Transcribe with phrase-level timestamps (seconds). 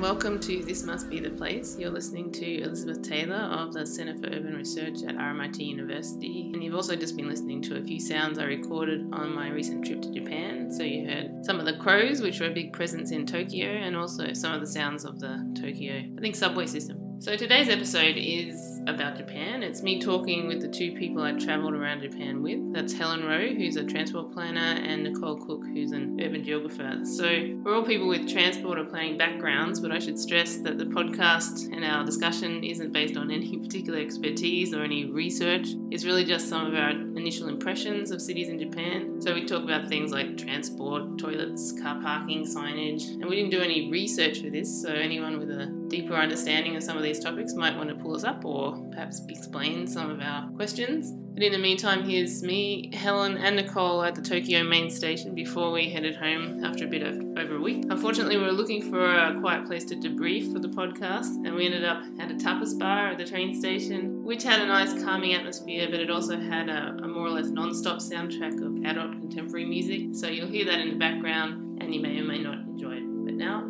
[0.00, 1.76] Welcome to This Must Be the Place.
[1.78, 6.50] You're listening to Elizabeth Taylor of the Centre for Urban Research at RMIT University.
[6.52, 9.84] And you've also just been listening to a few sounds I recorded on my recent
[9.84, 10.70] trip to Japan.
[10.70, 13.96] So you heard some of the crows, which were a big presence in Tokyo, and
[13.96, 17.20] also some of the sounds of the Tokyo, I think, subway system.
[17.20, 19.62] So today's episode is about Japan.
[19.62, 22.72] It's me talking with the two people I've travelled around Japan with.
[22.72, 27.00] That's Helen Rowe, who's a transport planner, and Nicole Cook, who's an urban geographer.
[27.04, 30.84] So we're all people with transport or planning backgrounds, but I should stress that the
[30.84, 35.68] podcast and our discussion isn't based on any particular expertise or any research.
[35.90, 39.20] It's really just some of our initial impressions of cities in Japan.
[39.20, 43.60] So we talk about things like transport, toilets, car parking, signage, and we didn't do
[43.60, 47.54] any research for this, so anyone with a deeper understanding of some of these topics
[47.54, 51.12] might want to pull us up or perhaps explain some of our questions.
[51.34, 55.72] But in the meantime, here's me, Helen, and Nicole at the Tokyo main station before
[55.72, 57.86] we headed home after a bit of over a week.
[57.90, 61.66] Unfortunately, we were looking for a quiet place to debrief for the podcast, and we
[61.66, 65.34] ended up at a tapas bar at the train station, which had a nice calming
[65.34, 69.66] atmosphere, but it also had a, a more or less non-stop soundtrack of adult contemporary
[69.66, 70.14] music.
[70.14, 73.24] So you'll hear that in the background, and you may or may not enjoy it.
[73.24, 73.63] But now,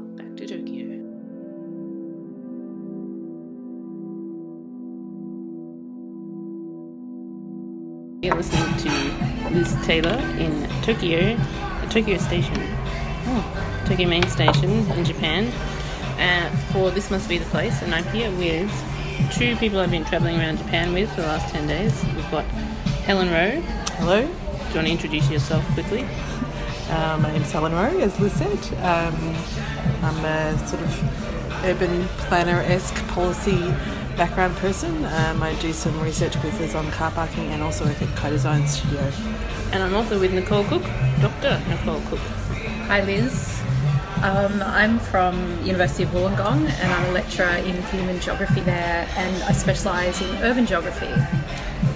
[8.25, 11.37] You're listening to Liz Taylor in Tokyo,
[11.91, 15.53] Tokyo Station, oh, Tokyo Main Station in Japan.
[16.19, 18.73] Uh, for This Must Be the Place, and I'm here with
[19.35, 22.03] two people I've been travelling around Japan with for the last 10 days.
[22.17, 22.47] We've got
[23.05, 23.61] Helen Rowe.
[23.99, 24.23] Hello.
[24.23, 26.07] Do you want to introduce yourself quickly?
[26.89, 28.59] Uh, my name's Helen Rowe, as Liz said.
[28.79, 29.37] Um,
[30.03, 33.75] I'm a sort of urban planner esque policy
[34.17, 35.05] background person.
[35.05, 38.67] Um, I do some research with us on car parking and also work at Co-Design
[38.67, 39.01] Studio.
[39.73, 40.83] And I'm also with Nicole Cook,
[41.21, 41.61] Dr.
[41.69, 42.21] Nicole Cook.
[42.89, 43.61] Hi Liz.
[44.23, 49.43] Um, I'm from University of Wollongong and I'm a lecturer in human geography there and
[49.43, 51.13] I specialise in urban geography.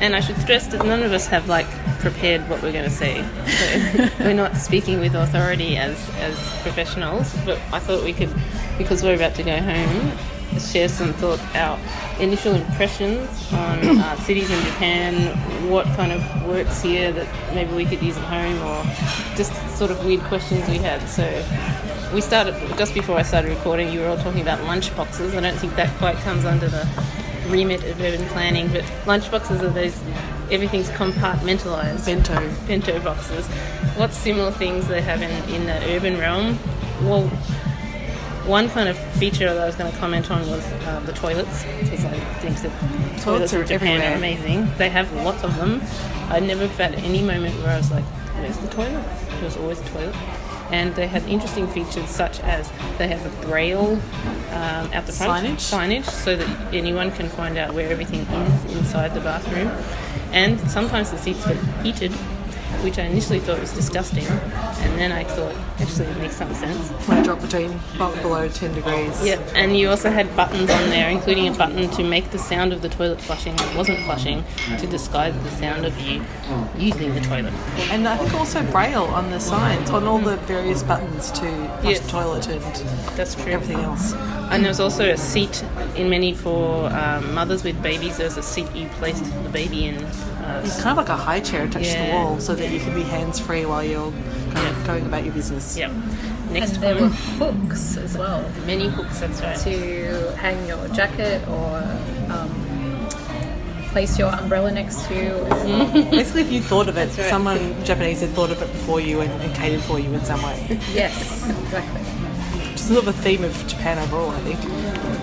[0.01, 1.69] And I should stress that none of us have like
[2.01, 3.25] prepared what we're going to say.
[3.47, 8.33] So we're not speaking with authority as, as professionals, but I thought we could,
[8.77, 10.13] because we're about to go home,
[10.59, 11.79] share some thoughts, our
[12.21, 17.85] initial impressions on uh, cities in Japan, what kind of works here that maybe we
[17.85, 18.83] could use at home, or
[19.37, 21.07] just sort of weird questions we had.
[21.09, 21.25] So
[22.15, 23.93] we started just before I started recording.
[23.93, 25.35] You were all talking about lunch boxes.
[25.35, 26.89] I don't think that quite comes under the
[27.49, 29.99] remit of urban planning, but lunch boxes are those
[30.51, 32.07] everything's compartmentalized.
[32.07, 32.51] Bento.
[32.67, 33.47] Bento boxes.
[33.97, 36.59] What similar things they have in, in the urban realm?
[37.03, 37.31] Well,
[38.49, 41.65] one kind of feature that I was going to comment on was uh, the toilets,
[41.81, 42.73] because I think that
[43.21, 44.13] toilets, toilets in Japan everywhere.
[44.13, 44.69] are amazing.
[44.79, 45.83] They have lots of them.
[46.31, 49.05] I never had any moment where I was like, where's the toilet?
[49.33, 50.17] There was always a toilet.
[50.71, 53.95] And they had interesting features such as they have a braille
[54.51, 56.03] um, out the front signage.
[56.03, 59.69] signage so that anyone can find out where everything is inside the bathroom.
[60.33, 62.13] And sometimes the seats are heated
[62.83, 66.89] which I initially thought was disgusting, and then I thought actually it makes some sense.
[67.09, 69.25] When I drop between below 10 degrees.
[69.25, 72.73] Yeah, and you also had buttons on there, including a button to make the sound
[72.73, 74.45] of the toilet flushing that wasn't flushing
[74.79, 76.23] to disguise the sound of you
[76.77, 77.53] using the toilet.
[77.91, 81.41] And I think also braille on the signs, on all the various buttons to
[81.81, 82.01] flush yes.
[82.01, 82.63] the toilet and
[83.17, 83.53] That's true.
[83.53, 84.13] everything else.
[84.51, 85.65] And there was also a seat
[85.97, 88.17] in many for um, mothers with babies.
[88.17, 89.97] There was a seat you placed the baby in
[90.65, 92.95] It's kind of like a high chair attached to the wall so that you can
[92.95, 94.13] be hands free while you're
[94.53, 95.77] kind of going about your business.
[95.77, 95.91] yep.
[95.91, 99.21] And Next there were hooks as well many hooks.
[99.21, 99.59] That's right.
[99.59, 101.77] to hang your jacket or
[102.33, 103.09] um,
[103.89, 105.47] place your umbrella next to.
[106.11, 107.29] Basically, if you thought of it, right.
[107.29, 110.43] someone Japanese had thought of it before you and, and catered for you in some
[110.43, 110.67] way.
[110.93, 112.01] Yes, exactly.
[112.73, 114.65] It's sort of a theme of Japan overall, I think.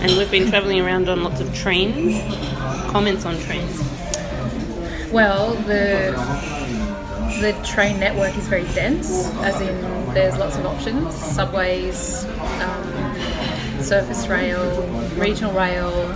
[0.02, 2.20] And we've been travelling around on lots of trains.
[2.92, 3.80] Comments on trains.
[5.16, 6.12] Well, the
[7.40, 12.26] the train network is very dense, as in there's lots of options: subways,
[12.60, 14.82] um, surface rail,
[15.16, 16.12] regional rail,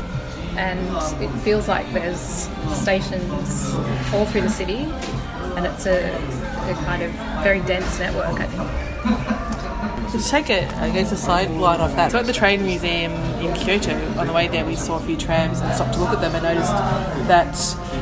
[0.57, 3.74] and it feels like there's stations
[4.13, 4.92] all through the city,
[5.56, 6.13] and it's a,
[6.69, 7.12] a kind of
[7.42, 8.38] very dense network.
[8.38, 10.12] I think.
[10.12, 12.12] To take it, I guess, a sideline off that.
[12.12, 15.16] So at the train museum in Kyoto, on the way there, we saw a few
[15.16, 16.74] trams and stopped to look at them and noticed
[17.30, 17.56] that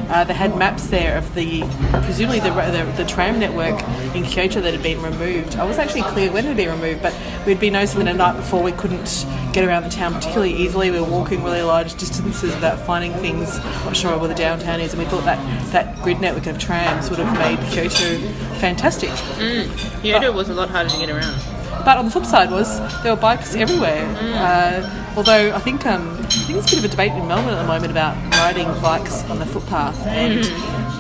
[0.09, 1.61] uh, they had maps there of the,
[2.03, 3.81] presumably the, the, the tram network
[4.15, 5.55] in Kyoto that had been removed.
[5.57, 7.13] I was actually clear when it had been removed, but
[7.45, 10.91] we'd been noticing that a night before we couldn't get around the town particularly easily.
[10.91, 14.93] We were walking really large distances without finding things, not sure where the downtown is,
[14.93, 15.37] and we thought that
[15.71, 18.17] that grid network of trams would have made Kyoto
[18.59, 19.09] fantastic.
[20.01, 21.41] Kyoto was a lot harder to get around.
[21.85, 24.05] But on the flip side was there were bikes everywhere.
[24.19, 27.53] Uh, although I think um, I think there's a bit of a debate in Melbourne
[27.53, 30.45] at the moment about riding bikes on the footpath, and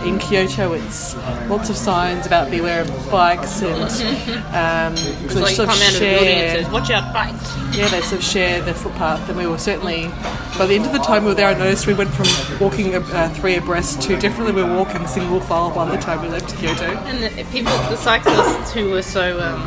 [0.07, 1.15] in Kyoto it's
[1.49, 3.81] lots of signs about beware of bikes and
[4.55, 4.93] um,
[5.23, 6.89] It's sort like you of come out of the building and it share- says, "Watch
[6.91, 10.09] out, bikes." yeah, they sort of share the footpath, and we were certainly.
[10.57, 12.25] By the end of the time we were there, I noticed we went from
[12.59, 16.29] walking uh, three abreast to definitely we were walking single file by the time we
[16.29, 16.85] left Kyoto.
[17.05, 19.61] And the people, the cyclists who were so, um,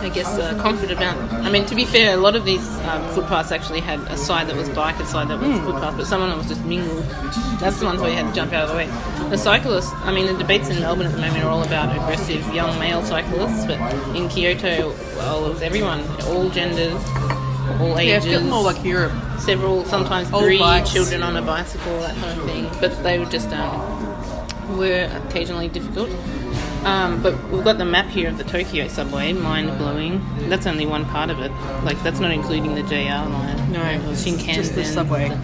[0.00, 1.16] I guess, uh, confident about.
[1.44, 4.46] I mean, to be fair, a lot of these um, footpaths actually had a side
[4.48, 7.02] that was bike, a side that was footpath, but some of them was just mingled.
[7.60, 8.86] That's the ones where you had to jump out of the way.
[9.30, 12.46] The cyclists, I mean, the debates in Melbourne at the moment are all about aggressive
[12.54, 13.78] young male cyclists, but
[14.16, 16.94] in Kyoto, well, it was everyone, all genders,
[17.80, 18.24] all ages.
[18.26, 19.12] Yeah, it more like Europe.
[19.40, 20.92] several, sometimes Old three bikes.
[20.92, 22.70] children on a bicycle, that kind of thing.
[22.80, 26.08] But they were just um, were occasionally difficult.
[26.84, 30.24] Um, but we've got the map here of the Tokyo subway, mind blowing.
[30.48, 31.50] That's only one part of it.
[31.84, 33.72] Like that's not including the JR line.
[33.72, 34.54] No, it's Shinkansen.
[34.54, 35.36] just the subway.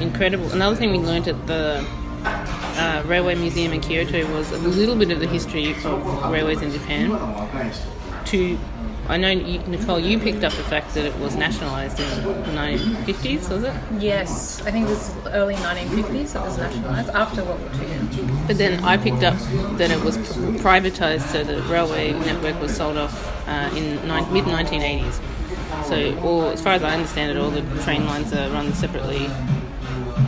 [0.00, 0.50] Incredible.
[0.52, 1.86] Another thing we learned at the
[2.24, 6.72] uh, Railway Museum in Kyoto was a little bit of the history of railways in
[6.72, 7.10] Japan.
[8.26, 8.58] To
[9.08, 12.52] I know you, Nicole, you picked up the fact that it was nationalised in the
[12.52, 13.74] 1950s, was it?
[13.98, 16.34] Yes, I think it was early 1950s.
[16.36, 18.28] It was nationalised after World War II.
[18.46, 19.34] But then I picked up
[19.78, 24.30] that it was pr- privatised, so the railway network was sold off uh, in ni-
[24.30, 25.20] mid 1980s.
[25.84, 29.26] So, all, as far as I understand it, all the train lines are run separately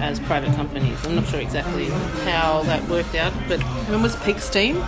[0.00, 0.98] as private companies.
[1.06, 1.86] I'm not sure exactly
[2.24, 4.82] how that worked out, but When was peak steam?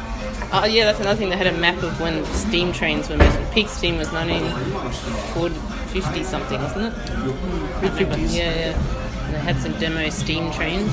[0.53, 1.31] Uh, yeah, that's another thing.
[1.31, 3.53] They had a map of when steam trains were made.
[3.53, 7.83] Peak steam was 1950 something, wasn't it?
[7.83, 8.31] Mid.
[8.31, 9.25] Yeah, yeah.
[9.27, 10.93] And they had some demo steam trains.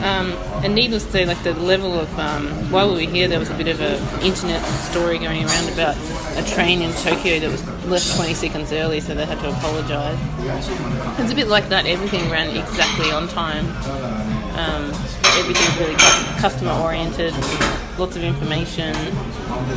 [0.00, 0.30] Um,
[0.62, 3.50] and needless to say, like the level of um, while we were here, there was
[3.50, 5.96] a bit of a internet story going around about
[6.36, 10.16] a train in Tokyo that was left 20 seconds early, so they had to apologise.
[11.18, 11.84] It's a bit like that.
[11.86, 13.66] Everything ran exactly on time.
[14.56, 14.84] Um,
[15.36, 15.96] everything's really
[16.40, 17.34] customer oriented.
[17.98, 18.94] Lots of information.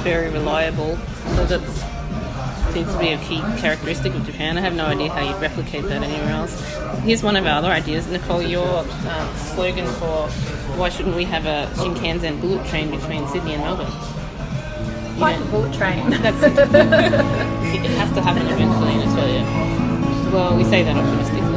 [0.04, 0.96] Very reliable.
[1.36, 1.62] So that
[2.72, 4.58] seems to be a key characteristic of Japan.
[4.58, 6.62] I have no idea how you'd replicate that anywhere else.
[7.04, 8.08] Here's one of our other ideas.
[8.08, 10.28] Nicole, your uh, slogan for
[10.78, 13.92] why shouldn't we have a Shinkansen bullet train between Sydney and Melbourne?
[15.20, 16.10] Like a bullet train.
[16.22, 16.54] that's it.
[16.60, 19.44] it has to happen eventually in Australia.
[20.32, 21.51] Well, we say that optimistically.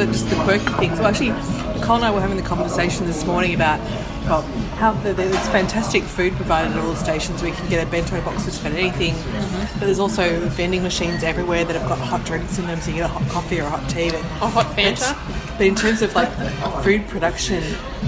[0.00, 0.98] that are just the quirky things.
[0.98, 1.30] Well, actually,
[1.78, 3.80] Nicole and I were having the conversation this morning about
[4.26, 4.42] well,
[4.76, 7.42] how the- there's fantastic food provided at all the stations.
[7.42, 9.14] We can get a bento box just about anything.
[9.78, 12.96] But there's also vending machines everywhere that have got hot drinks in them, so you
[12.98, 14.10] get a hot coffee or a hot tea.
[14.10, 15.16] But A hot Fanta?
[15.56, 16.30] But in terms of like
[16.82, 17.62] food production,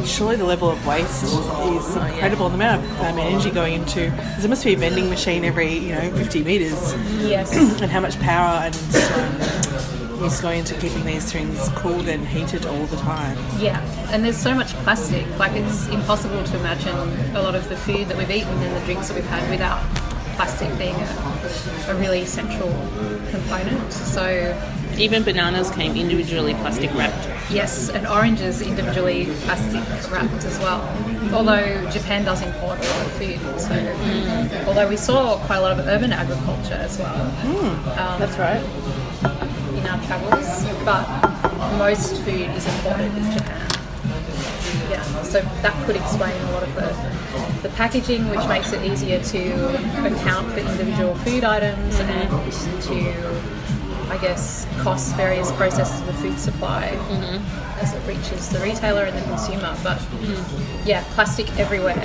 [0.05, 2.49] surely the level of waste is incredible.
[2.49, 5.95] The amount of um, energy going into there must be a vending machine every you
[5.95, 7.55] know 50 meters, yes.
[7.83, 9.52] and how much power and um,
[10.25, 13.37] is going into keeping these things cooled and heated all the time.
[13.59, 13.81] Yeah,
[14.13, 15.27] and there's so much plastic.
[15.39, 16.97] Like it's impossible to imagine
[17.37, 19.83] a lot of the food that we've eaten and the drinks that we've had without
[20.37, 22.71] plastic being a, a really central
[23.31, 23.93] component.
[23.93, 24.57] So
[24.99, 27.29] even bananas came individually plastic wrapped.
[27.51, 30.83] Yes, and oranges individually plastic wrapped as well.
[31.35, 35.79] Although Japan does import a lot of food, so although we saw quite a lot
[35.79, 37.23] of urban agriculture as well
[37.99, 39.52] um, That's right.
[40.07, 41.07] Travels, but
[41.79, 43.69] most food is imported in Japan.
[44.91, 46.95] Yeah, so that could explain a lot of the,
[47.63, 53.15] the packaging, which makes it easier to account for individual food items and to,
[54.11, 57.81] I guess, costs various processes of the food supply mm-hmm.
[57.81, 59.77] as it reaches the retailer and the consumer.
[59.83, 60.87] But mm.
[60.87, 61.99] yeah, plastic everywhere,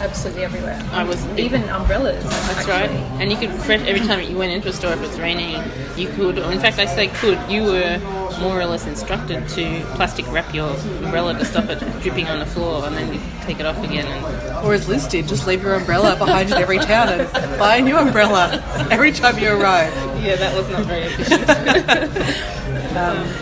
[0.00, 0.80] absolutely everywhere.
[0.92, 2.24] I was- even umbrellas.
[2.24, 2.72] That's actually.
[2.72, 2.90] right.
[3.20, 5.62] And you could fresh every time you went into a store if it's raining,
[5.96, 6.38] you could.
[6.38, 7.38] Or in fact, I say could.
[7.50, 7.98] You were
[8.40, 10.70] more or less instructed to plastic wrap your
[11.04, 14.06] umbrella to stop it dripping on the floor, and then you take it off again.
[14.06, 17.76] And Or as Liz did, just leave your umbrella behind in every town and buy
[17.76, 19.92] a new umbrella every time you arrive.
[20.22, 21.44] yeah, that was not very efficient.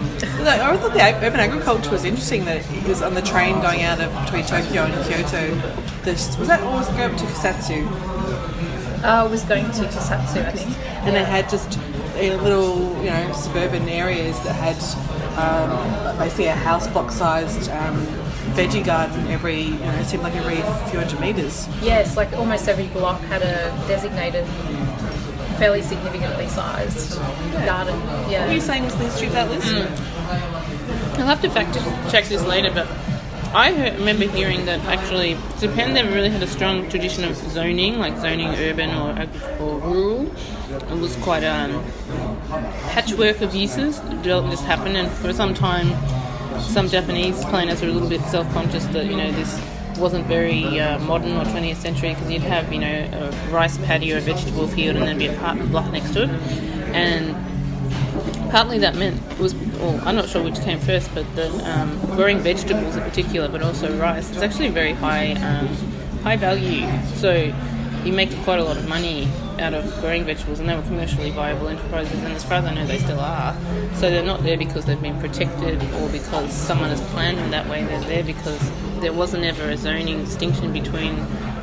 [0.46, 3.82] No, I thought the urban agriculture was interesting that it was on the train going
[3.82, 5.54] out of between Tokyo and Kyoto.
[6.02, 7.86] This, was that or was it going up to Kusatsu?
[9.02, 10.78] Uh, I was going to Kusatsu, I think.
[11.04, 11.78] And they had just
[12.16, 14.76] little, you know, suburban areas that had
[15.36, 18.06] um, basically a house block sized um,
[18.56, 20.56] veggie garden every, you know, it seemed like every
[20.90, 21.68] few hundred metres.
[21.82, 24.46] Yes, like almost every block had a designated,
[25.58, 27.18] fairly significantly sized
[27.66, 27.98] garden.
[28.30, 28.40] Yeah.
[28.40, 29.72] What were you saying was the history of that list?
[31.18, 31.74] I'll have to fact
[32.10, 32.88] check this later, but
[33.54, 37.98] I heard, remember hearing that actually Japan never really had a strong tradition of zoning,
[37.98, 39.28] like zoning urban or,
[39.60, 40.34] or rural.
[40.70, 41.84] It was quite a um,
[42.90, 44.00] patchwork of uses.
[44.00, 45.88] Development just happened, and for some time,
[46.60, 49.60] some Japanese planners were a little bit self-conscious that you know this
[49.98, 54.12] wasn't very uh, modern or 20th century because you'd have you know a rice paddy
[54.12, 56.30] or a vegetable field and then be a apartment block next to it,
[56.94, 57.34] and
[58.50, 62.38] partly that meant was well, I'm not sure which came first, but the um, growing
[62.40, 65.68] vegetables in particular, but also rice, it's actually very high um,
[66.22, 66.86] high value.
[67.16, 67.52] So
[68.04, 71.30] you make quite a lot of money out of growing vegetables, and they were commercially
[71.30, 73.56] viable enterprises, and as far as I know, they still are.
[73.94, 77.68] So they're not there because they've been protected or because someone has planned them that
[77.68, 77.84] way.
[77.84, 78.60] They're there because
[79.00, 81.16] there wasn't ever a zoning distinction between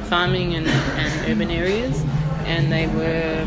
[0.04, 2.04] farming and, and urban areas,
[2.46, 3.46] and they were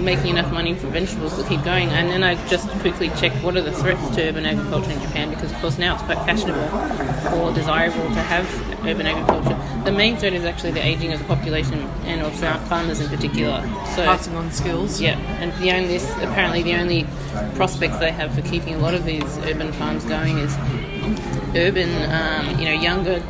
[0.00, 1.88] making enough money for vegetables to keep going.
[1.90, 5.30] And then I just quickly checked what are the threats to urban agriculture in Japan
[5.30, 8.46] because, of course, now it's quite fashionable or desirable to have
[8.86, 9.58] urban agriculture.
[9.84, 12.34] The main threat is actually the aging of the population and of
[12.68, 13.60] farmers in particular.
[13.94, 15.00] So, Passing on skills.
[15.00, 17.06] yeah, and the only apparently the only
[17.54, 20.54] prospects they have for keeping a lot of these urban farms going is
[21.56, 23.20] urban, um, you know, younger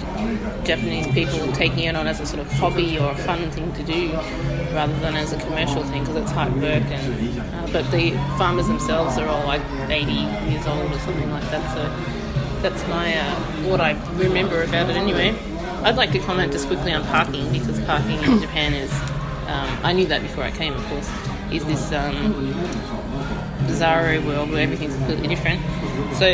[0.65, 3.83] Japanese people taking it on as a sort of hobby or a fun thing to
[3.83, 4.09] do,
[4.73, 6.83] rather than as a commercial thing because it's hard work.
[6.85, 11.49] And uh, but the farmers themselves are all like 80 years old or something like
[11.51, 11.75] that.
[11.75, 13.35] So that's my uh,
[13.69, 15.37] what I remember about it anyway.
[15.83, 18.93] I'd like to comment just quickly on parking because parking in Japan is.
[19.49, 21.11] Um, I knew that before I came, of course.
[21.51, 22.33] Is this um,
[24.25, 25.61] world where everything's completely different?
[26.17, 26.27] So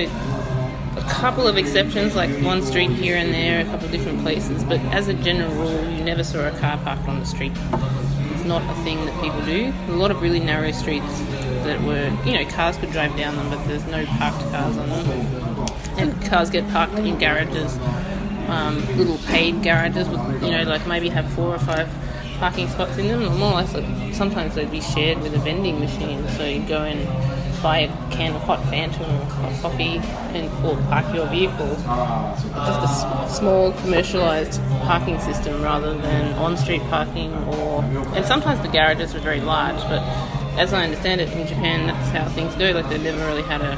[0.97, 4.65] a couple of exceptions, like one street here and there, a couple of different places,
[4.65, 7.53] but as a general rule, you never saw a car parked on the street.
[8.49, 9.75] Not a thing that people do.
[9.89, 11.21] A lot of really narrow streets
[11.65, 14.89] that were, you know, cars could drive down them, but there's no parked cars on
[14.89, 15.69] them.
[15.99, 17.77] And cars get parked in garages,
[18.49, 21.91] um, little paid garages with, you know, like maybe have four or five
[22.39, 23.23] parking spots in them.
[23.23, 26.63] Or more or less, like, sometimes they'd be shared with a vending machine, so you
[26.67, 27.01] go and
[27.63, 29.99] buy a can of hot Fanta or hot coffee
[30.37, 31.69] and or park your vehicle.
[31.77, 37.83] Just a s- small commercialised parking system rather than on-street parking or
[38.17, 40.03] and sometimes the garages are very large, but
[40.59, 42.71] as I understand it in Japan that's how things go.
[42.73, 43.77] Like they've never really had a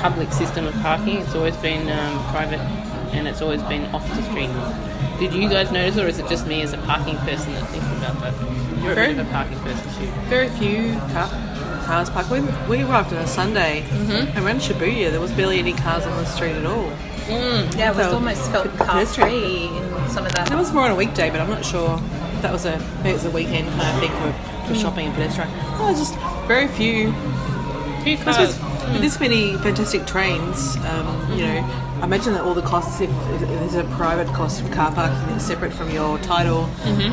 [0.00, 1.18] public system of parking.
[1.18, 2.60] It's always been um, private
[3.12, 4.50] and it's always been off the street.
[5.18, 7.86] Did you guys notice, or is it just me as a parking person that thinks
[7.96, 8.34] about that?
[8.82, 10.06] You're a Very- bit of a parking person too.
[10.28, 11.28] Very few car,
[11.88, 12.30] cars parked.
[12.30, 14.36] We, we arrived on a Sunday Mm-hmm.
[14.36, 16.92] and around Shibuya there was barely any cars on the street at all.
[17.28, 20.50] Yeah, it was almost felt car free in some of that.
[20.50, 22.00] It was more on a weekday, but I'm not sure
[22.34, 25.14] if that was a it was a weekend kind of thing for, for shopping and
[25.14, 25.50] pedestrian.
[25.80, 26.14] Oh, just
[26.46, 27.12] very few.
[28.04, 28.56] Few cars.
[28.92, 31.58] with this many fantastic trains, um, you know,
[32.00, 35.18] I imagine that all the costs, if, if there's a private cost of car parking
[35.28, 37.12] that's separate from your title Mm-hmm.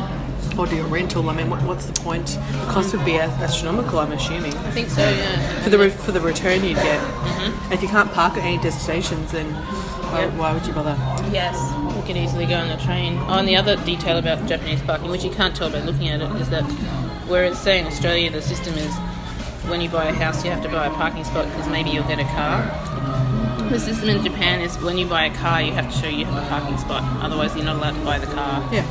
[0.58, 2.26] Or your rental, I mean, what, what's the point?
[2.26, 4.54] The cost would be astronomical, I'm assuming.
[4.54, 5.62] I think so, yeah.
[5.62, 7.00] For the, re- for the return you'd get.
[7.00, 7.72] Mm-hmm.
[7.72, 10.32] If you can't park at any destinations, then why, Yep.
[10.34, 10.96] why would you bother?
[11.32, 11.56] Yes.
[11.96, 13.18] You can easily go on the train.
[13.28, 16.20] Oh, and the other detail about Japanese parking, which you can't tell by looking at
[16.20, 16.62] it, is that
[17.28, 18.94] whereas, say, in Australia, the system is
[19.68, 22.04] when you buy a house, you have to buy a parking spot because maybe you'll
[22.06, 22.62] get a car.
[23.68, 26.24] The system in Japan is when you buy a car, you have to show you
[26.24, 27.02] have a parking spot.
[27.20, 28.62] Otherwise, you're not allowed to buy the car.
[28.72, 28.84] Yeah.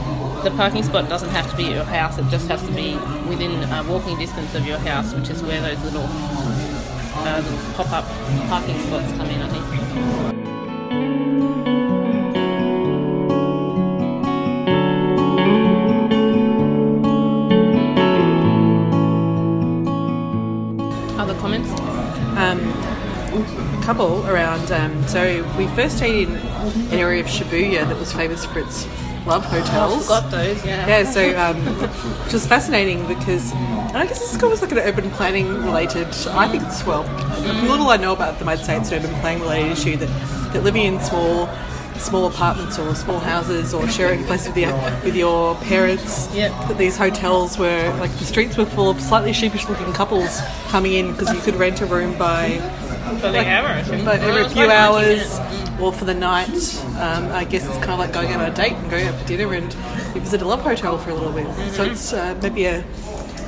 [0.45, 2.19] The parking spot doesn't have to be at your house.
[2.19, 2.93] It just has to be
[3.27, 7.41] within uh, walking distance of your house, which is where those little uh,
[7.73, 8.05] pop-up
[8.47, 9.41] parking spots come in.
[9.41, 9.65] I think.
[21.19, 21.71] Other comments?
[22.37, 22.59] Um,
[23.79, 24.71] a couple around.
[24.71, 28.87] Um, so we first stayed in an area of Shibuya that was famous for its
[29.25, 30.03] love I hotels.
[30.03, 30.63] forgot those.
[30.65, 30.87] Yeah.
[30.87, 31.57] Yeah, so um,
[32.25, 36.07] which was fascinating because, and I guess this is almost like an urban planning related.
[36.29, 37.03] I think it's well,
[37.63, 40.53] the little I know about them, I'd say it's an urban planning related issue that
[40.53, 41.49] that living in small
[41.97, 46.29] small apartments or small houses or sharing a place with your with your parents.
[46.35, 46.51] Yep.
[46.67, 50.93] That these hotels were like the streets were full of slightly sheepish looking couples coming
[50.93, 52.57] in because you could rent a room by
[53.21, 53.67] For the hour.
[53.69, 54.03] I think.
[54.05, 55.39] but every few hours.
[55.79, 56.49] Or for the night.
[56.97, 59.15] Um, I guess it's kind of like going out on a date and going out
[59.15, 59.73] for dinner and
[60.15, 61.47] you visit a love hotel for a little bit.
[61.73, 62.83] So it's uh, maybe a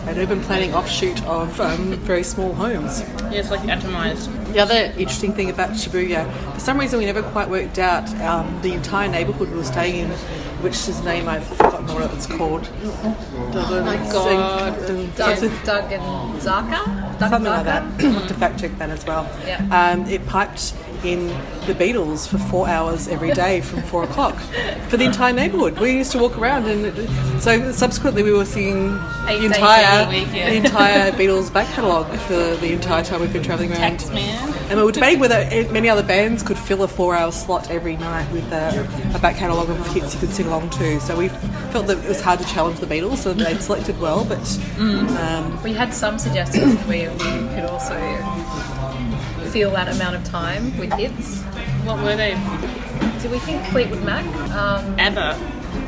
[0.08, 3.02] an urban planning offshoot of um, very small homes.
[3.24, 4.54] Yeah, it's like atomized.
[4.54, 8.62] The other interesting thing about Shibuya, for some reason we never quite worked out um,
[8.62, 10.12] the entire neighbourhood we were staying in,
[10.62, 12.70] which is name I've forgotten what it's called.
[12.84, 14.78] Oh my God.
[15.16, 17.20] Doug, Dogenzaka?
[17.20, 17.84] Doug Something and like that.
[17.84, 18.04] Zaka?
[18.06, 19.30] I'll have to fact check that as well.
[19.46, 19.92] Yeah.
[19.92, 21.28] Um, it piped in
[21.68, 24.36] the Beatles for four hours every day from four o'clock
[24.90, 25.80] for the entire neighbourhood.
[25.80, 30.28] We used to walk around, and so subsequently we were singing Eight the entire week,
[30.34, 30.50] yeah.
[30.50, 34.00] the entire Beatles back catalogue for the entire time we've been travelling around.
[34.00, 34.56] Taxman.
[34.70, 38.30] And we were debating whether many other bands could fill a four-hour slot every night
[38.34, 38.86] with a,
[39.16, 41.00] a back catalogue of hits you could sing along to.
[41.00, 41.30] So we
[41.72, 44.60] felt that it was hard to challenge the Beatles, and they'd selected well, but.
[44.80, 47.18] Um, We had some suggestions where we
[47.54, 47.96] could also
[49.52, 51.42] fill that amount of time with hits.
[51.86, 52.32] What were they?
[53.22, 54.26] Do we think Fleetwood Mac?
[54.52, 55.40] Um, ABBA.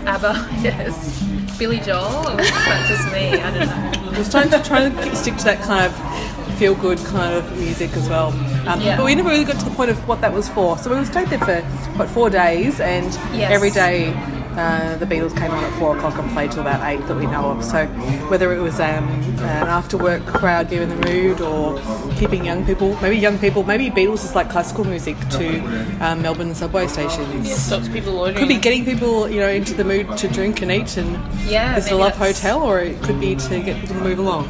[0.06, 1.24] ABBA, yes.
[1.58, 3.40] Billy Joel, or was that just me?
[3.42, 4.12] I don't know.
[4.16, 7.58] I was trying to try to stick to that kind of feel good kind of
[7.58, 8.30] music as well.
[8.68, 8.98] Um, Yeah.
[8.98, 10.78] But we never really got to the point of what that was for.
[10.78, 11.62] So we stayed there for
[11.98, 13.52] what four days, and Yes.
[13.52, 14.12] every day
[14.60, 17.26] uh, the Beatles came on at four o'clock and played till about eight that we
[17.26, 17.64] know of.
[17.64, 17.86] So
[18.32, 19.08] whether it was um,
[19.40, 21.80] an after work crowd getting the mood or
[22.16, 25.60] keeping young people, maybe young people, maybe Beatles is like classical music to
[26.06, 27.50] um, Melbourne subway stations.
[27.56, 28.38] Stops people loitering.
[28.38, 31.12] Could be getting people, you know, into the mood to drink and eat and
[31.50, 34.20] Yeah, visit a love that's- hotel, or it could be to get people to move
[34.20, 34.46] along.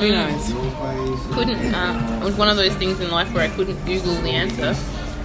[0.00, 0.52] Who knows?
[1.34, 1.74] couldn't.
[1.74, 4.74] Uh, it was one of those things in life where I couldn't Google the answer.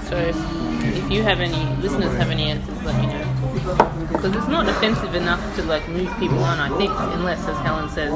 [0.07, 3.30] So if you have any listeners have any answers, let me know.
[3.53, 6.59] Because it's not offensive enough to like move people on.
[6.59, 8.11] I think, unless, as Helen says,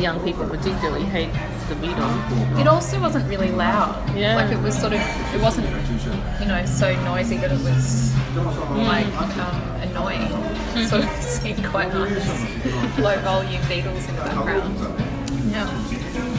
[0.00, 1.32] young people particularly hate
[1.68, 2.60] the Beatles.
[2.60, 4.16] It also wasn't really loud.
[4.16, 4.36] Yeah.
[4.36, 5.00] Like it was sort of,
[5.34, 5.68] it wasn't,
[6.40, 9.06] you know, so noisy that it was like
[9.38, 10.28] um, annoying.
[10.88, 12.98] sort of seemed quite nice.
[12.98, 14.78] Low volume Beatles in the background.
[15.50, 16.35] Yeah.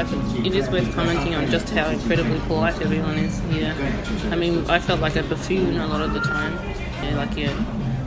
[0.00, 3.74] It's, it is worth commenting on just how incredibly polite everyone is here.
[4.30, 6.54] I mean, I felt like a buffoon a lot of the time.
[7.02, 7.52] Yeah, like yeah,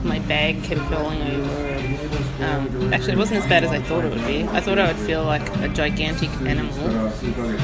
[0.04, 1.76] my bag kept falling over.
[2.44, 4.44] Um, actually, it wasn't as bad as I thought it would be.
[4.44, 7.12] I thought I would feel like a gigantic animal,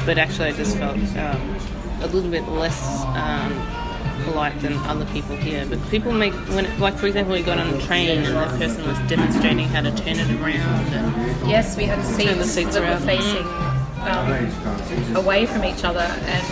[0.06, 1.56] but actually, I just felt um,
[2.02, 3.04] a little bit less.
[3.06, 3.78] Um,
[4.24, 7.74] polite than other people here but people make when like for example we got on
[7.74, 11.84] a train and that person was demonstrating how to turn it around and Yes, we
[11.86, 13.00] had Turn the seats, seats that around.
[13.00, 13.71] were facing
[14.02, 16.42] um, away from each other, and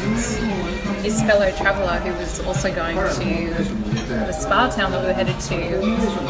[1.05, 3.65] his fellow traveller, who was also going to
[4.09, 5.81] the spa town that we were headed to,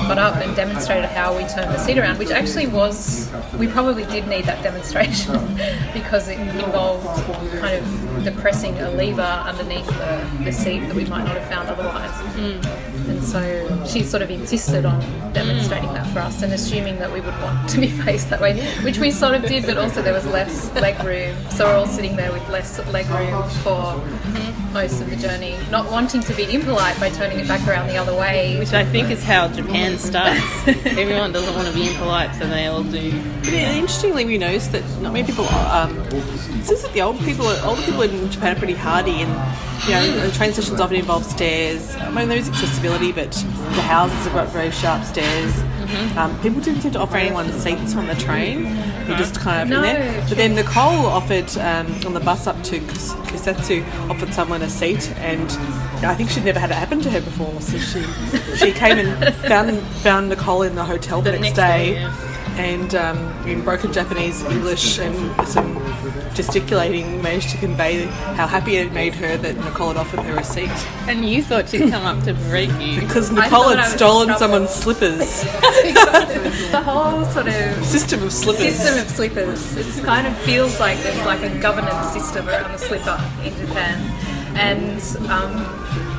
[0.09, 4.05] got up and demonstrated how we turned the seat around, which actually was we probably
[4.05, 5.35] did need that demonstration
[5.93, 7.07] because it involved
[7.61, 11.69] kind of depressing a lever underneath the, the seat that we might not have found
[11.69, 12.37] otherwise.
[12.37, 12.65] And
[13.23, 15.01] so she sort of insisted on
[15.33, 18.61] demonstrating that for us and assuming that we would want to be faced that way,
[18.83, 21.37] which we sort of did, but also there was less leg room.
[21.51, 23.95] So we're all sitting there with less leg room for
[24.73, 27.97] most of the journey, not wanting to be impolite by turning it back around the
[27.97, 28.59] other way.
[28.59, 30.41] Which I think is how Japan starts.
[30.67, 33.11] Everyone doesn't want to be impolite, so they all do.
[33.41, 35.47] But interestingly, we noticed that not many people.
[35.49, 39.31] Um, it seems that the old people, older people in Japan are pretty hardy, and
[39.85, 41.95] you know, the train stations often involve stairs.
[41.97, 45.63] I mean, there is accessibility, but the houses have got very sharp stairs.
[46.17, 48.65] Um, people didn't seem to offer anyone seats on the train.
[49.09, 50.25] You just kind of No, in there.
[50.29, 54.69] But then Nicole offered um, on the bus up to Kus- Kusatsu offered someone a
[54.71, 55.51] seat, and
[56.07, 57.61] I think she'd never had it happen to her before.
[57.61, 58.03] So she
[58.57, 61.95] she came and found found Nicole in the hotel the, The next, next day.
[61.95, 62.30] day, yeah.
[62.61, 63.19] And um,
[63.49, 65.75] in broken Japanese, English, and some
[66.35, 68.05] gesticulating, managed to convey
[68.37, 70.69] how happy it made her that Nicole had offered her a seat.
[71.09, 73.01] And you thought she'd come up to greet you.
[73.01, 75.19] Because Nicole had stolen someone's slippers.
[76.71, 78.77] the whole sort of System of slippers.
[78.77, 79.77] system of slippers.
[79.77, 83.99] It kind of feels like there's like a governance system around the slipper in Japan.
[84.55, 85.55] And um,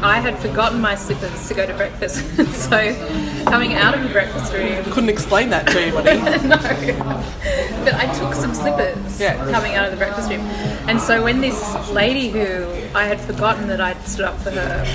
[0.03, 2.17] I had forgotten my slippers to go to breakfast.
[2.69, 2.93] so
[3.45, 6.17] coming out of the breakfast room, Couldn't explain that to anybody.
[6.47, 6.57] no.
[7.83, 9.35] But I took some slippers Yeah.
[9.51, 10.41] coming out of the breakfast room.
[10.89, 11.61] And so when this
[11.91, 14.85] lady who I had forgotten that I'd stood up for her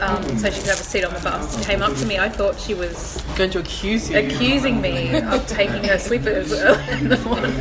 [0.00, 2.28] um, so she could have a seat on the bus came up to me, I
[2.28, 4.18] thought she was Going to accuse you.
[4.18, 7.54] accusing me of taking her slippers early in the morning.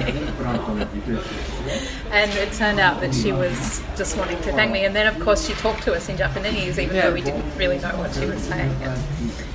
[2.11, 4.85] And it turned out that she was just wanting to thank me.
[4.85, 7.07] And then, of course, she talked to us in Japanese, even Yeah.
[7.07, 8.71] though we didn't really know what she was saying.
[8.83, 9.01] And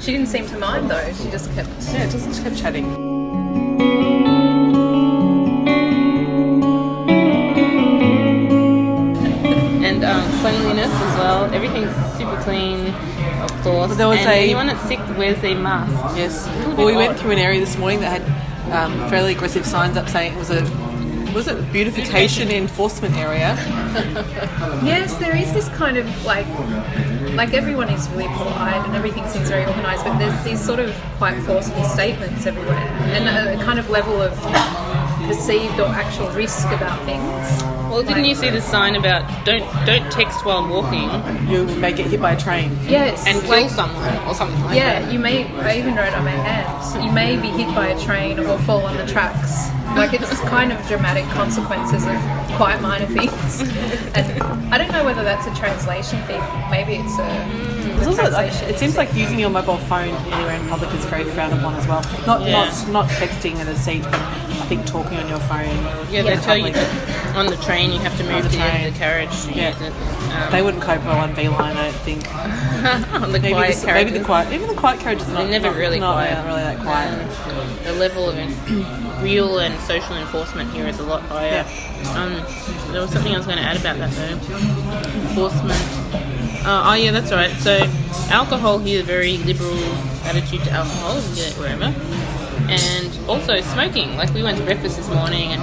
[0.00, 1.12] she didn't seem to mind, though.
[1.12, 1.68] She just kept.
[1.92, 4.17] Yeah, just just kept chatting.
[12.48, 12.86] Clean,
[13.42, 13.96] of course.
[13.96, 16.16] There was and a- anyone that's sick wears their mask.
[16.16, 16.46] Yes.
[16.76, 19.96] Well, we bit went through an area this morning that had um, fairly aggressive signs
[19.96, 20.62] up saying it was a
[21.34, 23.54] was it beautification enforcement area?
[24.84, 26.46] Yes, there is this kind of like.
[27.34, 30.92] Like everyone is really polite and everything seems very organised, but there's these sort of
[31.18, 32.74] quite forceful statements everywhere,
[33.14, 34.32] and a, a kind of level of
[35.26, 37.77] perceived or actual risk about things.
[37.98, 41.10] Well, didn't you see the sign about don't don't text while walking
[41.50, 42.70] You may get hit by a train.
[42.86, 45.12] Yes, and kill like- someone or something like Yeah, that?
[45.12, 45.46] you may.
[45.58, 47.04] I even wrote on my hand.
[47.04, 49.70] You may be hit by a train or fall on the tracks.
[49.98, 52.16] Like it's kind of dramatic consequences of
[52.56, 53.60] quite minor things.
[54.14, 56.40] And I don't know whether that's a translation thing.
[56.70, 57.78] Maybe it's a.
[57.98, 61.04] It's also, like, translation it seems like using your mobile phone anywhere in public is
[61.06, 62.02] very frowned upon as well.
[62.26, 62.52] Not Yeah.
[62.52, 65.66] not not texting in a seat, but I think talking on your phone.
[66.12, 68.56] Yeah, they in tell you that on the train you have to move the to
[68.56, 68.86] the end train.
[68.86, 69.68] of the carriage to Yeah.
[69.70, 69.92] use it.
[69.92, 72.22] Um, They wouldn't cope well on V/Line, I don't think.
[73.22, 75.50] on the Maybe, quiet the, maybe the quiet, even the quiet carriages are not, They're
[75.50, 76.34] never not- really not, quiet.
[76.34, 77.84] Not really that quiet.
[77.84, 78.36] the level of
[79.22, 81.64] real and social enforcement here is a lot higher.
[82.14, 82.44] Um,
[82.92, 84.36] there was something I was going to add about that though.
[85.28, 85.80] Enforcement.
[86.66, 87.50] Uh, oh yeah, that's right.
[87.52, 87.78] So
[88.30, 89.82] alcohol here, very liberal
[90.28, 91.16] attitude to alcohol.
[91.16, 91.84] You can get it wherever.
[92.68, 94.14] And also smoking.
[94.18, 95.62] Like we went to breakfast this morning, and,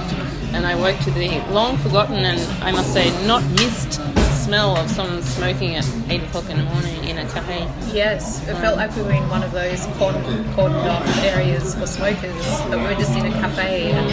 [0.55, 4.01] and I woke to the long forgotten and I must say not missed
[4.45, 7.67] smell of someone smoking at eight o'clock in the morning in a cafe.
[7.91, 10.21] Yes, it felt like we were in one of those cordon,
[10.53, 12.45] cordoned off areas for smokers.
[12.69, 14.07] But we were just in a cafe, and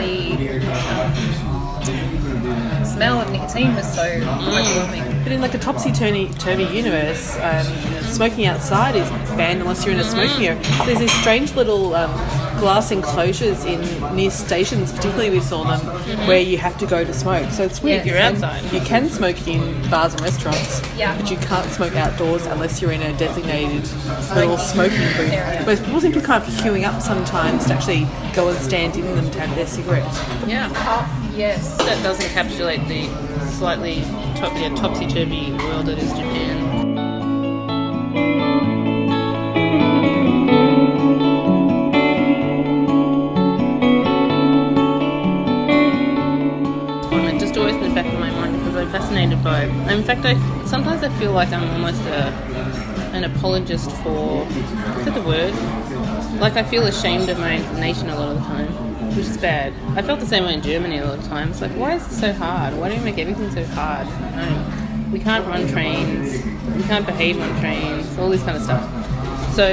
[0.00, 0.60] the,
[2.80, 5.22] the smell of nicotine was so overwhelming.
[5.22, 7.66] But in like a topsy turvy turvy universe, um,
[8.04, 10.62] smoking outside is banned unless you're in a smoking area.
[10.86, 12.10] There's this strange little um,
[12.58, 13.80] glass enclosures in
[14.14, 16.26] near stations, particularly we saw them, mm-hmm.
[16.26, 17.50] where you have to go to smoke.
[17.50, 18.04] So it's weird.
[18.04, 18.06] Yes.
[18.06, 18.72] You're outside.
[18.72, 21.16] You can smoke in bars and restaurants, Yeah.
[21.16, 23.82] but you can't smoke outdoors unless you're in a designated
[24.34, 25.32] little smoking booth.
[25.32, 25.62] Area.
[25.62, 28.96] Whereas people seem to be kind of queuing up sometimes to actually go and stand
[28.96, 30.04] in them to have their cigarette.
[30.46, 30.70] Yeah.
[30.74, 31.76] Oh, yes.
[31.78, 33.08] That does encapsulate the
[33.50, 34.02] slightly
[34.36, 36.86] top, yeah, topsy-turvy world that is Japan.
[50.06, 50.34] Fact, I
[50.66, 52.28] sometimes I feel like I'm almost a,
[53.12, 54.46] an apologist for.
[54.46, 55.52] Is that the word?
[56.40, 58.68] Like I feel ashamed of my nation a lot of the time,
[59.16, 59.72] which is bad.
[59.96, 61.60] I felt the same way in Germany a lot of times.
[61.60, 62.74] Like, why is it so hard?
[62.74, 64.06] Why do you make everything so hard?
[65.12, 66.44] We can't run trains.
[66.76, 68.18] We can't behave on trains.
[68.18, 69.54] All this kind of stuff.
[69.54, 69.66] So,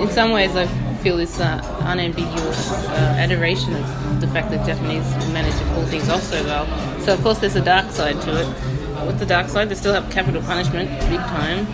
[0.00, 0.66] in some ways, I
[1.02, 6.08] feel this uh, unambiguous uh, adoration of the fact that Japanese manage to pull things
[6.08, 6.66] off so well.
[7.00, 8.69] So, of course, there's a dark side to it.
[9.04, 9.68] What's the dark side?
[9.68, 11.66] They still have capital punishment, big time.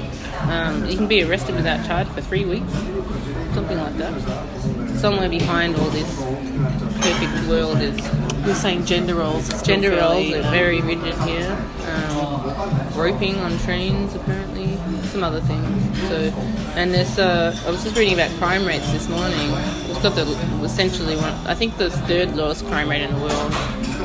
[0.51, 2.73] Um, you can be arrested without charge for three weeks,
[3.55, 4.15] something like that.
[4.99, 6.23] Somewhere behind all this
[7.01, 7.97] perfect world is
[8.47, 9.63] You're saying gender roles.
[9.63, 11.57] gender roles are um, very rigid here.
[11.87, 14.77] Um, roping on trains, apparently,
[15.11, 15.99] some other things.
[16.09, 16.17] So,
[16.77, 19.51] and there's uh, I was just reading about crime rates this morning.
[19.91, 20.27] It's got the
[20.63, 21.35] essentially one.
[21.47, 23.53] I think the third lowest crime rate in the world.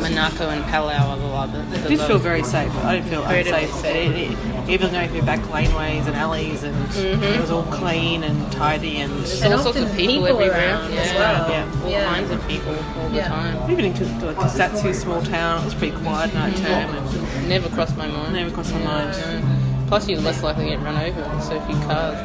[0.01, 1.59] Monaco and Palau are the other.
[1.85, 2.73] I did feel very safe.
[2.83, 3.81] I didn't feel Incredibly unsafe.
[3.81, 4.11] safe.
[4.15, 4.37] It- it-
[4.69, 7.23] even going through back laneways and alleys, and mm-hmm.
[7.23, 10.51] it was all clean and tidy, and There's And all sorts of people, people everywhere.
[10.75, 10.99] around yeah.
[11.01, 11.49] as well.
[11.49, 11.65] Yeah.
[11.83, 12.05] All Yeah.
[12.05, 13.27] kinds of people all the Yeah.
[13.27, 13.71] time.
[13.71, 16.89] even in K- like Kusatsu, small town, it was pretty quiet night time.
[16.95, 18.33] and Never crossed my mind.
[18.33, 19.09] never crossed my mind.
[19.17, 19.41] No.
[19.87, 21.41] Plus, you're less likely to get run over.
[21.41, 22.17] So few cars.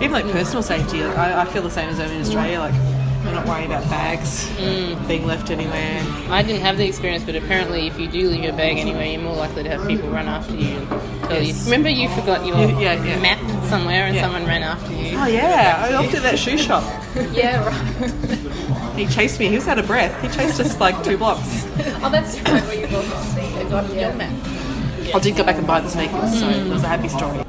[0.00, 2.60] Even like personal safety, like, I, I feel the same as them in Australia.
[2.60, 2.74] Like
[3.24, 5.08] we're not worried about bags mm.
[5.08, 6.02] being left anywhere.
[6.28, 9.20] I didn't have the experience, but apparently, if you do leave your bag anywhere, you're
[9.20, 11.58] more likely to have people run after you and tell Yes.
[11.58, 11.64] you.
[11.64, 13.20] Remember, you forgot your Yeah, yeah, yeah.
[13.20, 15.16] map somewhere and someone ran after you.
[15.18, 16.84] Oh yeah, I at that shoe shop.
[17.32, 18.96] Yeah, right.
[18.96, 19.48] He chased me.
[19.48, 20.20] He was out of breath.
[20.22, 21.66] He chased us like two blocks.
[22.02, 22.62] oh, that's right.
[22.64, 22.86] Where you
[23.68, 24.32] got your map.
[25.14, 27.44] I did go back and buy the sneakers, so it was a happy story.